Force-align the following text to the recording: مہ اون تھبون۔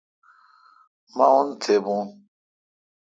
مہ 1.15 1.25
اون 1.35 1.47
تھبون۔ 1.61 2.07